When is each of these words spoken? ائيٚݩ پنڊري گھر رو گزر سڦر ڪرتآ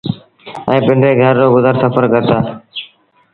ائيٚݩ 0.69 0.85
پنڊري 0.85 1.11
گھر 1.21 1.33
رو 1.41 1.47
گزر 1.55 1.75
سڦر 1.81 2.03
ڪرتآ 2.13 2.37